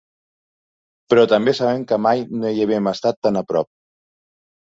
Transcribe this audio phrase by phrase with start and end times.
[1.13, 3.69] Però també sabem que mai no hi havíem estat tan a prop.